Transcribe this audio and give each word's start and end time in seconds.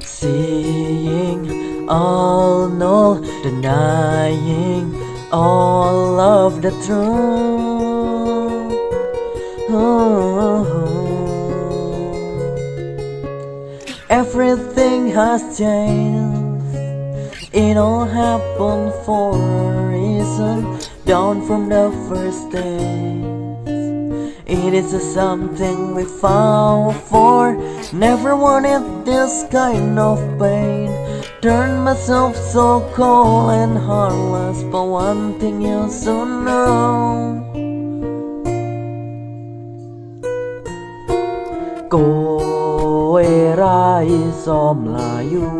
Seeing 0.00 1.86
all 1.90 2.66
no, 2.66 3.20
denying 3.42 4.94
all 5.30 6.18
of 6.18 6.62
the 6.62 6.70
truth. 6.70 8.72
Oh, 9.68 11.01
Everything 14.12 15.08
has 15.08 15.56
changed. 15.56 16.76
It 17.50 17.78
all 17.78 18.04
happened 18.04 18.92
for 19.06 19.40
a 19.40 19.88
reason. 19.88 20.78
Down 21.06 21.40
from 21.46 21.70
the 21.70 21.88
first 22.10 22.50
day. 22.50 23.24
It 24.44 24.74
is 24.74 24.92
something 25.14 25.94
we 25.94 26.04
found 26.04 26.94
for. 27.08 27.56
Never 27.94 28.36
wanted 28.36 29.06
this 29.06 29.46
kind 29.50 29.98
of 29.98 30.18
pain. 30.38 30.90
Turned 31.40 31.82
myself 31.82 32.36
so 32.36 32.86
cold 32.92 33.52
and 33.52 33.78
heartless. 33.78 34.62
But 34.64 34.84
one 34.88 35.40
thing 35.40 35.62
you 35.62 35.90
should 35.90 36.28
know. 36.44 36.82
Ra 41.92 42.41
iso 44.04 44.74
mlayu. 44.74 45.50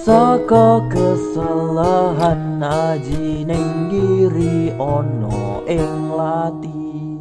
Saka 0.00 0.80
kesalahan 0.88 2.56
aji 2.62 3.44
ning 3.44 3.92
diri 3.92 4.72
ono 4.80 5.60
ing 5.68 6.16
lati 6.16 7.19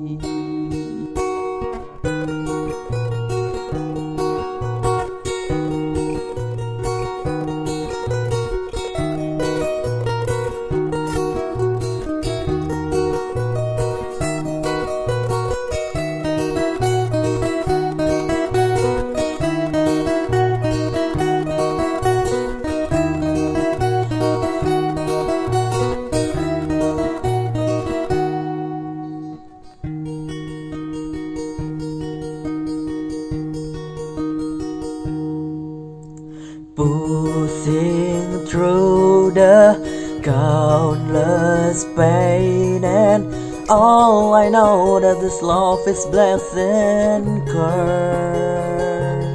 Pushing 36.79 38.45
through 38.45 39.31
the 39.31 40.21
countless 40.23 41.83
pain 41.93 42.85
and 42.85 43.69
all 43.69 44.33
I 44.33 44.47
know 44.47 44.97
that 45.01 45.19
this 45.19 45.41
love 45.41 45.85
is 45.85 46.05
blessing 46.05 47.45
curse. 47.47 49.25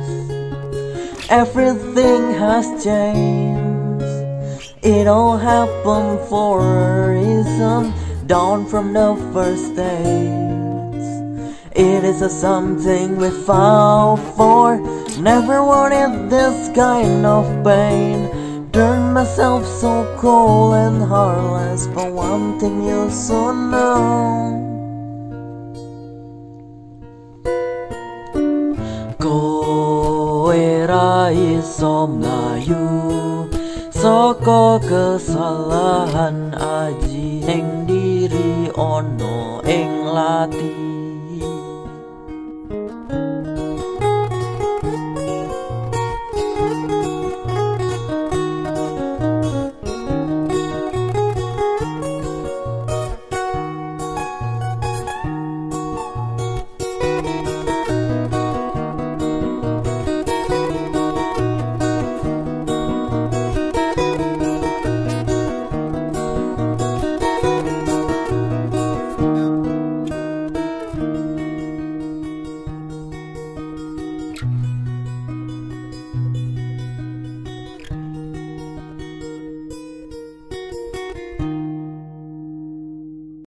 Everything 1.29 2.33
has 2.33 2.65
changed. 2.83 4.73
It 4.81 5.07
all 5.07 5.37
happened 5.37 6.27
for 6.31 6.63
a 6.63 7.11
reason. 7.11 7.93
Down 8.27 8.65
from 8.65 8.95
the 8.95 9.17
first 9.35 9.77
days. 9.77 10.64
It 11.75 12.05
is 12.05 12.23
a 12.23 12.31
something 12.31 13.17
we 13.17 13.31
found 13.31 14.21
for. 14.37 14.79
Never 15.19 15.61
wanted 15.61 16.31
this 16.31 16.69
kind 16.73 17.27
of 17.27 17.65
pain. 17.65 18.71
Turned 18.71 19.13
myself 19.13 19.67
so 19.67 20.07
cold 20.17 20.75
and 20.75 21.03
heartless. 21.03 21.89
But 21.89 22.13
one 22.13 22.61
thing 22.61 22.85
you 22.87 23.11
should 23.11 23.59
know. 23.75 24.55
Kowe 29.19 30.87
ra 30.87 31.35
iso 31.35 32.07
mlayu 32.07 33.51
Saka 33.91 34.79
kesalahan 34.79 36.55
aji 36.55 37.43
ning 37.43 37.83
diri 37.89 38.71
ono 38.79 39.59
ing 39.67 40.07
lati 40.15 40.94